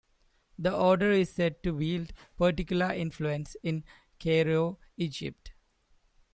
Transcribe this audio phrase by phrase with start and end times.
[0.57, 3.83] The order is said to wield particular influence in
[4.19, 5.51] Cairo, Egypt.